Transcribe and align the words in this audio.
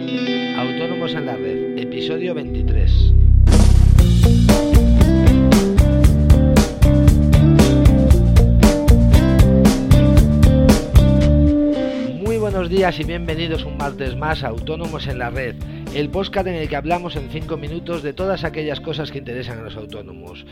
Autónomos 0.00 1.14
en 1.14 1.26
la 1.26 1.36
Red, 1.36 1.78
episodio 1.78 2.34
23. 2.34 3.12
Muy 12.24 12.38
buenos 12.38 12.70
días 12.70 12.98
y 12.98 13.04
bienvenidos 13.04 13.64
un 13.64 13.76
martes 13.76 14.16
más 14.16 14.42
a 14.42 14.48
Autónomos 14.48 15.06
en 15.06 15.18
la 15.18 15.28
Red, 15.28 15.56
el 15.94 16.08
podcast 16.08 16.46
en 16.46 16.54
el 16.54 16.68
que 16.68 16.76
hablamos 16.76 17.16
en 17.16 17.30
5 17.30 17.56
minutos 17.56 18.02
de 18.02 18.12
todas 18.12 18.44
aquellas 18.44 18.80
cosas 18.80 19.10
que 19.10 19.18
interesan 19.18 19.58
a 19.58 19.62
los 19.62 19.76
autónomos. 19.76 20.46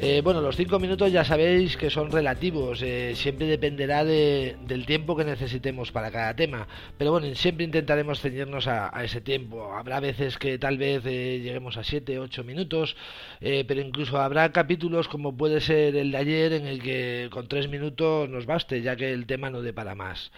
Eh, 0.00 0.20
bueno, 0.22 0.40
los 0.40 0.56
5 0.56 0.78
minutos 0.78 1.10
ya 1.10 1.24
sabéis 1.24 1.76
que 1.76 1.90
son 1.90 2.12
relativos, 2.12 2.80
eh, 2.82 3.14
siempre 3.16 3.48
dependerá 3.48 4.04
del 4.04 4.86
tiempo 4.86 5.16
que 5.16 5.24
necesitemos 5.24 5.90
para 5.90 6.12
cada 6.12 6.36
tema, 6.36 6.68
pero 6.96 7.10
bueno, 7.10 7.34
siempre 7.34 7.64
intentaremos 7.64 8.20
ceñirnos 8.20 8.68
a, 8.68 8.92
ese 9.02 9.20
tiempo. 9.20 9.74
Habrá 9.74 9.98
veces 9.98 10.38
que 10.38 10.56
tal 10.56 10.78
vez 10.78 11.02
eh, 11.04 11.40
lleguemos 11.42 11.76
a 11.76 11.82
7, 11.82 12.20
8 12.20 12.44
minutos, 12.44 12.96
pero 13.40 13.80
incluso 13.80 14.18
habrá 14.18 14.52
capítulos 14.52 15.08
como 15.08 15.36
puede 15.36 15.60
ser 15.60 15.96
el 15.96 16.12
de 16.12 16.18
ayer 16.18 16.52
en 16.52 16.66
el 16.66 16.80
que 16.80 17.28
con 17.32 17.48
3 17.48 17.68
minutos 17.68 18.28
nos 18.28 18.46
baste, 18.46 18.80
ya 18.82 18.94
que 18.94 19.12
el 19.12 19.26
tema 19.26 19.50
no 19.50 19.62
dé 19.62 19.72
para 19.72 19.96
más. 19.96 20.30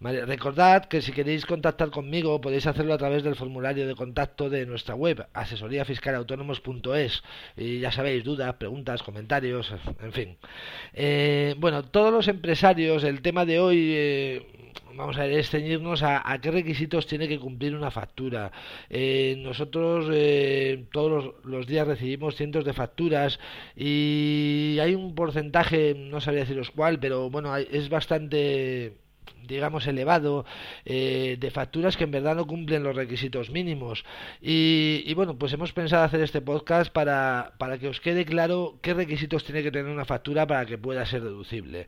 recordad 0.00 0.84
que 0.84 1.02
si 1.02 1.12
queréis 1.12 1.44
contactar 1.44 1.90
conmigo 1.90 2.40
podéis 2.40 2.66
hacerlo 2.68 2.94
a 2.94 2.98
través 2.98 3.24
del 3.24 3.34
formulario 3.34 3.86
de 3.86 3.94
contacto 3.98 4.48
de 4.48 4.64
nuestra 4.64 4.94
web, 4.94 5.26
asesoríafiscalautónomos.es. 5.34 7.22
Y 7.56 7.80
ya 7.80 7.92
sabéis, 7.92 8.24
dudas, 8.24 8.54
preguntas, 8.54 9.02
comentarios, 9.02 9.74
en 10.00 10.12
fin. 10.12 10.38
Eh, 10.94 11.54
bueno, 11.58 11.84
todos 11.84 12.10
los 12.12 12.28
empresarios, 12.28 13.04
el 13.04 13.20
tema 13.20 13.44
de 13.44 13.60
hoy... 13.60 13.92
Eh, 13.92 14.46
vamos 14.94 15.16
a 15.16 15.22
ver, 15.22 15.32
es 15.32 15.50
ceñirnos 15.50 16.02
a, 16.02 16.38
qué 16.40 16.50
requisitos 16.50 17.06
tiene 17.06 17.28
que 17.28 17.38
cumplir 17.38 17.74
una 17.76 17.90
factura. 17.90 18.50
Eh, 18.90 19.36
nosotros 19.38 20.06
todos 20.90 21.10
los, 21.10 21.44
los, 21.44 21.66
días 21.66 21.86
recibimos 21.86 22.34
cientos 22.34 22.64
de 22.64 22.72
facturas 22.72 23.38
y 23.76 24.78
hay 24.80 24.94
un 24.96 25.14
porcentaje, 25.14 25.94
no 25.94 26.20
sabría 26.20 26.42
deciros 26.42 26.72
cuál, 26.72 26.98
pero 26.98 27.30
bueno, 27.30 27.56
es 27.56 27.88
bastante 27.88 28.96
digamos, 29.46 29.86
elevado 29.86 30.44
eh, 30.84 31.36
de 31.38 31.50
facturas 31.50 31.96
que 31.96 32.04
en 32.04 32.10
verdad 32.10 32.36
no 32.36 32.46
cumplen 32.46 32.82
los 32.82 32.94
requisitos 32.94 33.50
mínimos. 33.50 34.04
Y, 34.40 35.12
bueno, 35.14 35.38
pues 35.38 35.52
hemos 35.52 35.72
pensado 35.72 36.04
hacer 36.04 36.20
este 36.20 36.40
podcast 36.40 36.92
para, 36.92 37.52
para 37.58 37.78
que 37.78 37.88
os 37.88 38.00
quede 38.00 38.24
claro 38.24 38.78
qué 38.82 38.94
requisitos 38.94 39.44
tiene 39.44 39.62
que 39.62 39.70
tener 39.70 39.90
una 39.90 40.04
factura 40.04 40.46
para 40.46 40.66
que 40.66 40.78
pueda 40.78 41.04
ser 41.06 41.22
deducible. 41.22 41.86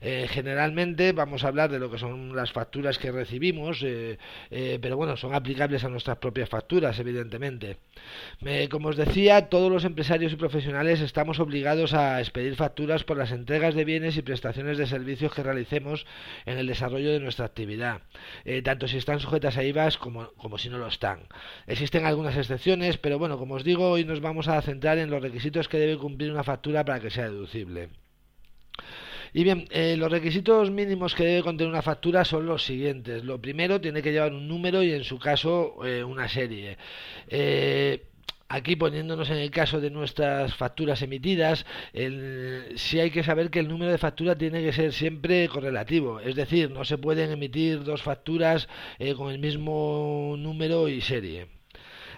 Eh, 0.00 0.26
generalmente 0.28 1.12
vamos 1.12 1.44
a 1.44 1.48
hablar 1.48 1.70
de 1.70 1.78
lo 1.78 1.90
que 1.90 1.98
son 1.98 2.34
las 2.34 2.50
facturas 2.50 2.98
que 2.98 3.12
recibimos, 3.12 3.82
eh, 3.84 4.18
pero 4.50 4.96
bueno, 4.96 5.16
son 5.16 5.34
aplicables 5.34 5.84
a 5.84 5.88
nuestras 5.88 6.18
propias 6.18 6.48
facturas, 6.48 6.98
evidentemente. 6.98 7.76
como 8.70 8.88
os 8.88 8.96
decía, 8.96 9.48
todos 9.48 9.70
los 9.70 9.84
empresarios 9.84 10.32
y 10.32 10.36
profesionales 10.36 11.00
estamos 11.00 11.38
obligados 11.38 11.94
a 11.94 12.20
expedir 12.20 12.56
facturas 12.56 13.04
por 13.04 13.16
las 13.16 13.32
entregas 13.32 13.74
de 13.74 13.84
bienes 13.84 14.16
y 14.16 14.22
prestaciones 14.22 14.78
de 14.78 14.86
servicios 14.86 15.32
que 15.32 15.42
realicemos 15.42 16.06
en 16.46 16.58
el 16.58 16.66
desarrollo 16.66 16.81
de 16.90 17.20
nuestra 17.20 17.46
actividad, 17.46 18.02
eh, 18.44 18.62
tanto 18.62 18.88
si 18.88 18.96
están 18.96 19.20
sujetas 19.20 19.56
a 19.56 19.64
IVAs 19.64 19.98
como, 19.98 20.32
como 20.34 20.58
si 20.58 20.68
no 20.68 20.78
lo 20.78 20.86
están. 20.86 21.20
Existen 21.66 22.04
algunas 22.04 22.36
excepciones, 22.36 22.98
pero 22.98 23.18
bueno, 23.18 23.38
como 23.38 23.54
os 23.54 23.64
digo, 23.64 23.90
hoy 23.90 24.04
nos 24.04 24.20
vamos 24.20 24.48
a 24.48 24.60
centrar 24.62 24.98
en 24.98 25.10
los 25.10 25.22
requisitos 25.22 25.68
que 25.68 25.78
debe 25.78 25.96
cumplir 25.96 26.32
una 26.32 26.44
factura 26.44 26.84
para 26.84 27.00
que 27.00 27.10
sea 27.10 27.24
deducible. 27.24 27.90
Y 29.34 29.44
bien, 29.44 29.66
eh, 29.70 29.96
los 29.96 30.10
requisitos 30.10 30.70
mínimos 30.70 31.14
que 31.14 31.24
debe 31.24 31.42
contener 31.42 31.72
una 31.72 31.80
factura 31.80 32.24
son 32.24 32.44
los 32.44 32.64
siguientes. 32.64 33.24
Lo 33.24 33.40
primero, 33.40 33.80
tiene 33.80 34.02
que 34.02 34.12
llevar 34.12 34.32
un 34.32 34.46
número 34.46 34.82
y 34.82 34.92
en 34.92 35.04
su 35.04 35.18
caso 35.18 35.76
eh, 35.86 36.04
una 36.04 36.28
serie. 36.28 36.76
Aquí 38.56 38.76
poniéndonos 38.76 39.30
en 39.30 39.38
el 39.38 39.50
caso 39.50 39.80
de 39.80 39.90
nuestras 39.90 40.54
facturas 40.54 41.00
emitidas, 41.00 41.64
el, 41.94 42.74
sí 42.76 43.00
hay 43.00 43.10
que 43.10 43.22
saber 43.22 43.48
que 43.48 43.60
el 43.60 43.68
número 43.68 43.90
de 43.90 43.96
factura 43.96 44.36
tiene 44.36 44.62
que 44.62 44.74
ser 44.74 44.92
siempre 44.92 45.48
correlativo, 45.48 46.20
es 46.20 46.34
decir, 46.36 46.70
no 46.70 46.84
se 46.84 46.98
pueden 46.98 47.30
emitir 47.30 47.82
dos 47.82 48.02
facturas 48.02 48.68
eh, 48.98 49.14
con 49.14 49.32
el 49.32 49.38
mismo 49.38 50.34
número 50.38 50.88
y 50.88 51.00
serie. 51.00 51.46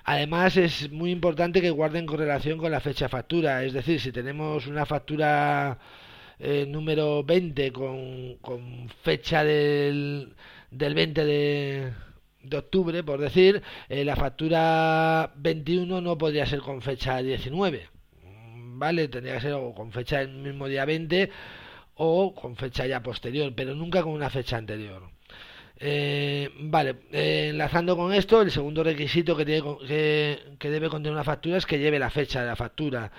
Además 0.03 0.57
es 0.57 0.91
muy 0.91 1.13
importante 1.13 1.61
que 1.61 1.71
guarden 1.71 2.05
correlación 2.05 2.59
con 2.59 2.73
la 2.73 2.81
fecha 2.81 3.09
factura, 3.09 3.63
es 3.63 3.73
decir, 3.73 4.01
si 4.01 4.11
tenemos 4.11 4.67
una 4.67 4.87
factura 4.87 5.79
eh, 6.41 6.67
número 6.67 7.23
20 7.23 7.71
con, 7.73 8.39
con 8.41 8.89
fecha 9.05 9.45
del, 9.45 10.35
del 10.73 10.95
20 10.95 11.25
de 11.25 11.93
de 12.45 12.57
octubre, 12.57 13.03
por 13.03 13.21
decir, 13.21 13.63
eh, 13.89 14.05
la 14.05 14.17
factura 14.17 15.33
21 15.37 16.01
no 16.01 16.19
podría 16.19 16.47
ser 16.47 16.61
con 16.61 16.83
fecha 16.83 17.23
19, 17.23 17.89
¿vale? 18.77 19.09
Tendría 19.09 19.35
que 19.35 19.41
ser 19.41 19.57
con 19.75 19.93
fecha 19.93 20.21
el 20.21 20.29
mismo 20.29 20.69
día 20.69 20.85
20 20.85 21.31
o 21.97 22.35
con 22.35 22.57
fecha 22.57 22.87
ya 22.87 23.03
posterior, 23.03 23.53
pero 23.55 23.75
nunca 23.75 24.03
con 24.03 24.13
una 24.13 24.31
fecha 24.31 24.57
anterior. 24.57 25.11
Eh, 25.79 26.51
vale, 26.61 26.97
eh, 27.13 27.49
enlazando 27.51 27.97
con 27.97 28.13
esto, 28.13 28.43
el 28.43 28.51
segundo 28.51 28.85
requisito 28.85 29.37
que, 29.37 29.45
tiene, 29.45 29.63
que, 29.87 30.39
que 30.59 30.71
debe 30.71 30.89
contener 30.89 31.15
una 31.15 31.25
factura 31.25 31.57
es 31.57 31.67
que 31.67 31.79
lleve 31.79 31.99
la 31.99 32.11
fecha 32.11 32.41
de 32.41 32.47
la 32.47 32.57
factura. 32.57 33.11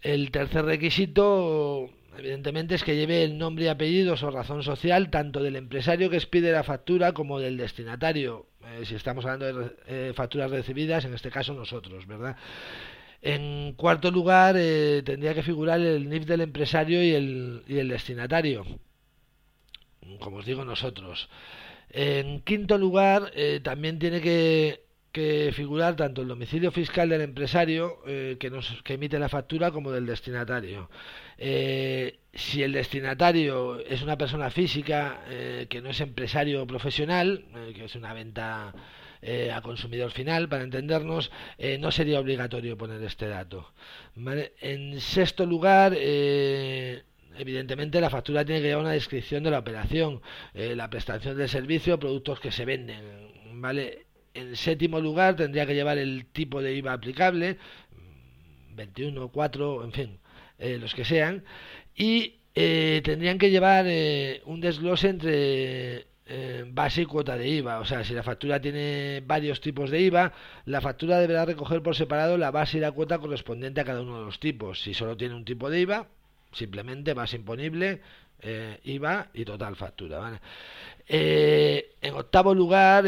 El 0.00 0.30
tercer 0.30 0.64
requisito 0.64 1.90
evidentemente 2.18 2.74
es 2.74 2.84
que 2.84 2.96
lleve 2.96 3.24
el 3.24 3.38
nombre 3.38 3.64
y 3.64 3.68
apellidos 3.68 4.22
o 4.22 4.30
razón 4.30 4.62
social 4.62 5.10
tanto 5.10 5.42
del 5.42 5.56
empresario 5.56 6.10
que 6.10 6.16
expide 6.16 6.52
la 6.52 6.62
factura 6.62 7.12
como 7.12 7.40
del 7.40 7.56
destinatario, 7.56 8.46
eh, 8.66 8.84
si 8.84 8.94
estamos 8.94 9.24
hablando 9.24 9.46
de 9.46 9.76
eh, 9.86 10.12
facturas 10.14 10.50
recibidas, 10.50 11.04
en 11.04 11.14
este 11.14 11.30
caso 11.30 11.54
nosotros, 11.54 12.06
¿verdad? 12.06 12.36
En 13.22 13.72
cuarto 13.72 14.10
lugar, 14.10 14.56
eh, 14.58 15.02
tendría 15.04 15.34
que 15.34 15.42
figurar 15.42 15.80
el 15.80 16.08
NIF 16.08 16.26
del 16.26 16.42
empresario 16.42 17.02
y 17.02 17.10
el, 17.14 17.62
y 17.66 17.78
el 17.78 17.88
destinatario, 17.88 18.64
como 20.20 20.38
os 20.38 20.46
digo 20.46 20.64
nosotros. 20.64 21.28
En 21.90 22.40
quinto 22.40 22.76
lugar, 22.76 23.30
también 23.62 23.98
tiene 23.98 24.20
que 24.20 24.82
que 25.12 25.52
figurar 25.54 25.94
tanto 25.94 26.22
el 26.22 26.28
domicilio 26.28 26.72
fiscal 26.72 27.08
del 27.08 27.20
empresario 27.20 28.02
que, 28.04 28.50
nos, 28.50 28.82
que 28.82 28.94
emite 28.94 29.16
la 29.20 29.28
factura 29.28 29.70
como 29.70 29.92
del 29.92 30.06
destinatario. 30.06 30.90
Si 32.34 32.62
el 32.62 32.72
destinatario 32.72 33.80
es 33.80 34.02
una 34.02 34.18
persona 34.18 34.50
física 34.50 35.22
eh, 35.28 35.66
que 35.68 35.80
no 35.80 35.90
es 35.90 36.00
empresario 36.00 36.66
profesional, 36.66 37.44
que 37.74 37.84
es 37.84 37.94
una 37.94 38.12
venta 38.12 38.74
a 39.54 39.62
consumidor 39.62 40.10
final, 40.10 40.50
para 40.50 40.64
entendernos, 40.64 41.30
no 41.78 41.90
sería 41.90 42.20
obligatorio 42.20 42.76
poner 42.76 43.02
este 43.04 43.26
dato. 43.26 43.72
En 44.60 45.00
sexto 45.00 45.46
lugar, 45.46 45.94
evidentemente 47.38 48.02
la 48.02 48.10
factura 48.10 48.44
tiene 48.44 48.60
que 48.60 48.66
llevar 48.66 48.84
una 48.84 48.92
descripción 48.92 49.42
de 49.42 49.50
la 49.50 49.60
operación, 49.60 50.20
la 50.52 50.90
prestación 50.90 51.38
del 51.38 51.48
servicio, 51.48 51.98
productos 51.98 52.38
que 52.38 52.52
se 52.52 52.66
venden, 52.66 53.00
¿vale? 53.62 54.04
En 54.34 54.56
séptimo 54.56 55.00
lugar 55.00 55.36
tendría 55.36 55.64
que 55.64 55.74
llevar 55.74 55.96
el 55.96 56.26
tipo 56.26 56.60
de 56.60 56.74
IVA 56.74 56.92
aplicable, 56.92 57.56
21, 58.74 59.28
4, 59.28 59.84
en 59.84 59.92
fin, 59.92 60.18
eh, 60.58 60.78
los 60.78 60.94
que 60.94 61.04
sean. 61.04 61.44
Y 61.94 62.36
eh, 62.54 63.00
tendrían 63.04 63.38
que 63.38 63.50
llevar 63.50 63.86
eh, 63.88 64.42
un 64.46 64.60
desglose 64.60 65.08
entre 65.08 66.06
base 66.72 67.02
y 67.02 67.04
cuota 67.04 67.36
de 67.36 67.46
IVA. 67.48 67.80
O 67.80 67.84
sea, 67.84 68.02
si 68.02 68.14
la 68.14 68.22
factura 68.22 68.58
tiene 68.58 69.22
varios 69.26 69.60
tipos 69.60 69.90
de 69.90 70.00
IVA, 70.00 70.32
la 70.64 70.80
factura 70.80 71.18
deberá 71.18 71.44
recoger 71.44 71.82
por 71.82 71.94
separado 71.94 72.38
la 72.38 72.50
base 72.50 72.78
y 72.78 72.80
la 72.80 72.92
cuota 72.92 73.18
correspondiente 73.18 73.82
a 73.82 73.84
cada 73.84 74.00
uno 74.00 74.20
de 74.20 74.24
los 74.24 74.40
tipos. 74.40 74.80
Si 74.80 74.94
solo 74.94 75.18
tiene 75.18 75.34
un 75.34 75.44
tipo 75.44 75.68
de 75.68 75.80
IVA, 75.80 76.08
simplemente 76.50 77.12
base 77.12 77.36
imponible, 77.36 78.00
IVA 78.84 79.28
y 79.34 79.44
total 79.44 79.76
factura. 79.76 80.40
en 81.06 82.14
octavo 82.14 82.54
lugar, 82.54 83.04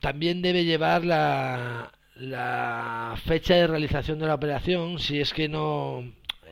también 0.00 0.42
debe 0.42 0.64
llevar 0.64 1.04
la, 1.04 1.92
la 2.20 3.14
fecha 3.24 3.54
de 3.54 3.66
realización 3.66 4.18
de 4.18 4.26
la 4.26 4.34
operación 4.34 4.98
si 4.98 5.20
es 5.20 5.32
que 5.32 5.48
no 5.48 6.04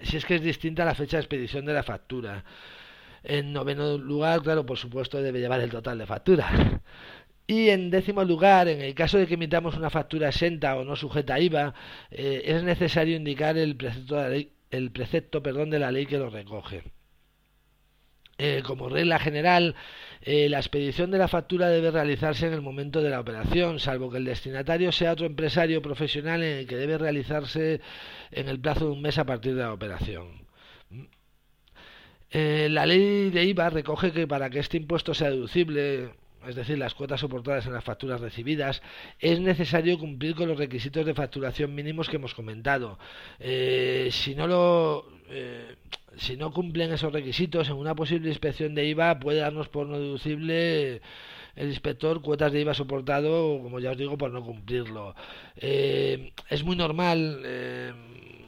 si 0.02 0.16
es 0.16 0.24
que 0.24 0.36
es 0.36 0.42
distinta 0.42 0.84
la 0.84 0.94
fecha 0.94 1.16
de 1.16 1.22
expedición 1.22 1.64
de 1.64 1.72
la 1.74 1.82
factura. 1.82 2.44
En 3.22 3.52
noveno 3.52 3.98
lugar, 3.98 4.42
claro, 4.42 4.64
por 4.64 4.78
supuesto, 4.78 5.20
debe 5.20 5.40
llevar 5.40 5.60
el 5.60 5.70
total 5.70 5.98
de 5.98 6.06
factura. 6.06 6.48
Y 7.50 7.70
en 7.70 7.90
décimo 7.90 8.24
lugar, 8.24 8.68
en 8.68 8.82
el 8.82 8.94
caso 8.94 9.16
de 9.16 9.26
que 9.26 9.34
emitamos 9.34 9.74
una 9.74 9.88
factura 9.88 10.28
exenta 10.28 10.76
o 10.76 10.84
no 10.84 10.96
sujeta 10.96 11.34
a 11.34 11.40
IVA, 11.40 11.74
eh, 12.10 12.42
es 12.44 12.62
necesario 12.62 13.16
indicar 13.16 13.56
el 13.56 13.74
precepto, 13.74 14.16
de 14.16 14.22
la 14.22 14.28
ley, 14.28 14.52
el 14.70 14.90
precepto 14.92 15.42
perdón, 15.42 15.70
de 15.70 15.78
la 15.78 15.90
ley 15.90 16.04
que 16.04 16.18
lo 16.18 16.28
recoge. 16.28 16.82
Eh, 18.40 18.62
como 18.64 18.88
regla 18.88 19.18
general, 19.18 19.74
eh, 20.22 20.48
la 20.48 20.58
expedición 20.58 21.10
de 21.10 21.18
la 21.18 21.26
factura 21.26 21.68
debe 21.70 21.90
realizarse 21.90 22.46
en 22.46 22.52
el 22.52 22.62
momento 22.62 23.02
de 23.02 23.10
la 23.10 23.18
operación, 23.18 23.80
salvo 23.80 24.12
que 24.12 24.18
el 24.18 24.24
destinatario 24.24 24.92
sea 24.92 25.12
otro 25.12 25.26
empresario 25.26 25.82
profesional 25.82 26.44
en 26.44 26.58
el 26.58 26.66
que 26.68 26.76
debe 26.76 26.98
realizarse 26.98 27.80
en 28.30 28.48
el 28.48 28.60
plazo 28.60 28.84
de 28.86 28.92
un 28.92 29.02
mes 29.02 29.18
a 29.18 29.24
partir 29.26 29.56
de 29.56 29.62
la 29.62 29.72
operación. 29.72 30.46
Eh, 32.30 32.68
la 32.70 32.86
ley 32.86 33.30
de 33.30 33.44
IVA 33.44 33.70
recoge 33.70 34.12
que 34.12 34.28
para 34.28 34.50
que 34.50 34.60
este 34.60 34.76
impuesto 34.76 35.14
sea 35.14 35.30
deducible, 35.30 36.10
es 36.46 36.54
decir, 36.54 36.78
las 36.78 36.94
cuotas 36.94 37.18
soportadas 37.20 37.66
en 37.66 37.72
las 37.72 37.82
facturas 37.82 38.20
recibidas, 38.20 38.82
es 39.18 39.40
necesario 39.40 39.98
cumplir 39.98 40.36
con 40.36 40.46
los 40.46 40.58
requisitos 40.58 41.04
de 41.04 41.14
facturación 41.14 41.74
mínimos 41.74 42.08
que 42.08 42.16
hemos 42.16 42.34
comentado. 42.34 43.00
Si 43.40 44.34
no 44.36 44.46
lo 44.46 45.17
eh, 45.30 45.76
si 46.16 46.36
no 46.36 46.52
cumplen 46.52 46.92
esos 46.92 47.12
requisitos 47.12 47.68
en 47.68 47.76
una 47.76 47.94
posible 47.94 48.28
inspección 48.28 48.74
de 48.74 48.86
IVA 48.86 49.18
puede 49.20 49.40
darnos 49.40 49.68
por 49.68 49.86
no 49.86 49.98
deducible 49.98 51.00
el 51.58 51.68
inspector 51.68 52.22
cuotas 52.22 52.52
de 52.52 52.60
IVA 52.60 52.72
soportado, 52.72 53.60
como 53.62 53.80
ya 53.80 53.90
os 53.90 53.98
digo, 53.98 54.16
por 54.16 54.30
no 54.30 54.44
cumplirlo. 54.44 55.14
Eh, 55.56 56.32
es 56.48 56.62
muy 56.62 56.76
normal, 56.76 57.42
eh, 57.44 57.92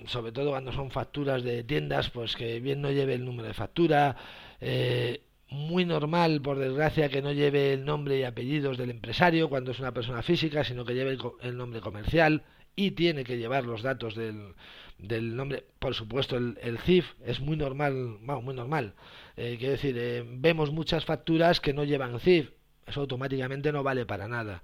sobre 0.07 0.33
todo 0.33 0.51
cuando 0.51 0.73
son 0.73 0.91
facturas 0.91 1.43
de 1.43 1.65
tiendas, 1.65 2.11
pues 2.11 2.37
que 2.37 2.61
bien 2.61 2.81
no 2.81 2.91
lleve 2.91 3.15
el 3.15 3.25
número 3.25 3.49
de 3.49 3.55
factura. 3.55 4.17
Eh, 4.61 5.23
muy 5.49 5.85
normal, 5.85 6.41
por 6.41 6.59
desgracia, 6.59 7.09
que 7.09 7.23
no 7.23 7.33
lleve 7.33 7.73
el 7.73 7.85
nombre 7.85 8.19
y 8.19 8.23
apellidos 8.23 8.79
del 8.79 8.91
empresario 8.91 9.49
cuando 9.49 9.73
es 9.73 9.81
una 9.81 9.93
persona 9.93 10.23
física, 10.23 10.63
sino 10.63 10.85
que 10.85 10.95
lleve 10.95 11.19
el, 11.43 11.57
nombre 11.57 11.81
comercial 11.81 12.45
y 12.77 12.93
tiene 12.93 13.25
que 13.25 13.39
llevar 13.39 13.65
los 13.65 13.83
datos 13.83 14.15
del, 14.15 14.55
del 14.99 15.37
nombre. 15.37 15.65
Por 15.79 15.95
supuesto, 15.95 16.37
el, 16.37 16.79
CIF 16.85 17.13
es 17.25 17.41
muy 17.41 17.57
normal, 17.57 18.19
vamos, 18.23 18.45
muy 18.45 18.55
normal. 18.55 18.95
quiero 19.35 19.71
decir, 19.73 20.25
vemos 20.27 20.71
muchas 20.71 21.05
facturas 21.05 21.61
que 21.61 21.73
no 21.73 21.85
llevan 21.85 22.21
CIF 22.21 22.51
eso 22.91 23.01
automáticamente 23.01 23.73
no 23.73 23.83
vale 23.83 24.05
para 24.05 24.29
nada. 24.29 24.63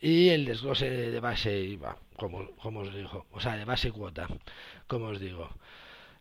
Y 0.00 0.28
el 0.28 0.44
desglose 0.44 0.88
de 0.90 1.20
base 1.20 1.58
IVA, 1.58 1.96
como, 2.16 2.50
como 2.56 2.80
os 2.80 2.94
digo, 2.94 3.26
o 3.32 3.40
sea, 3.40 3.56
de 3.56 3.64
base 3.64 3.90
cuota, 3.90 4.28
como 4.86 5.06
os 5.06 5.20
digo. 5.20 5.48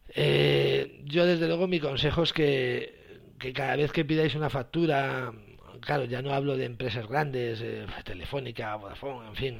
Eh, 0.09 1.01
yo 1.05 1.25
desde 1.25 1.47
luego 1.47 1.67
mi 1.67 1.79
consejo 1.79 2.23
es 2.23 2.33
que, 2.33 3.21
que 3.39 3.53
cada 3.53 3.75
vez 3.75 3.91
que 3.91 4.05
pidáis 4.05 4.35
una 4.35 4.49
factura 4.49 5.33
claro, 5.79 6.05
ya 6.05 6.21
no 6.21 6.33
hablo 6.33 6.57
de 6.57 6.65
empresas 6.65 7.07
grandes, 7.07 7.61
eh, 7.61 7.85
Telefónica, 8.03 8.75
Vodafone, 8.75 9.27
en 9.29 9.35
fin, 9.35 9.57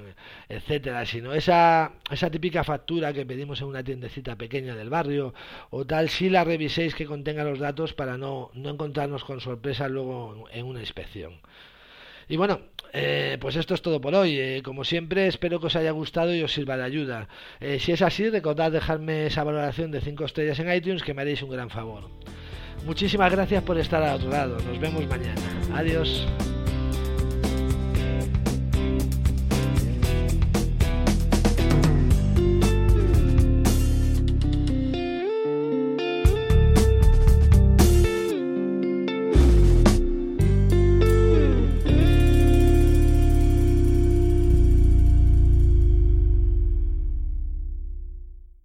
etcétera, 0.47 1.05
sino 1.05 1.33
esa, 1.33 1.93
esa 2.11 2.29
típica 2.29 2.63
factura 2.63 3.13
que 3.13 3.25
pedimos 3.25 3.61
en 3.61 3.67
una 3.67 3.83
tiendecita 3.83 4.35
pequeña 4.35 4.75
del 4.75 4.89
barrio 4.89 5.33
o 5.69 5.85
tal, 5.85 6.09
si 6.09 6.29
la 6.29 6.43
reviséis 6.43 6.95
que 6.95 7.05
contenga 7.05 7.43
los 7.43 7.59
datos 7.59 7.93
para 7.93 8.17
no, 8.17 8.51
no 8.53 8.69
encontrarnos 8.69 9.23
con 9.23 9.41
sorpresa 9.41 9.87
luego 9.87 10.47
en 10.51 10.65
una 10.65 10.79
inspección. 10.79 11.39
Y 12.27 12.37
bueno, 12.37 12.61
eh, 12.93 13.37
pues 13.41 13.55
esto 13.55 13.73
es 13.73 13.81
todo 13.81 13.99
por 13.99 14.13
hoy. 14.13 14.37
Eh, 14.39 14.61
como 14.63 14.83
siempre, 14.83 15.27
espero 15.27 15.59
que 15.59 15.67
os 15.67 15.75
haya 15.75 15.91
gustado 15.91 16.35
y 16.35 16.43
os 16.43 16.53
sirva 16.53 16.77
de 16.77 16.83
ayuda. 16.83 17.27
si 17.79 17.91
es 17.91 18.01
así, 18.03 18.29
recordad 18.29 18.71
dejarme 18.71 19.25
esa 19.25 19.43
valoración 19.43 19.91
de 19.91 20.01
5 20.01 20.25
estrellas 20.25 20.59
en 20.59 20.71
iTunes 20.71 21.01
que 21.01 21.13
me 21.15 21.23
haréis 21.23 21.41
un 21.41 21.49
gran 21.49 21.71
favor. 21.71 22.09
Muchísimas 22.85 23.31
gracias 23.31 23.63
por 23.63 23.77
estar 23.77 24.01
al 24.01 24.15
otro 24.15 24.29
lado. 24.29 24.57
Nos 24.67 24.79
vemos 24.79 25.07
mañana. 25.07 25.41
Adiós. 25.75 26.27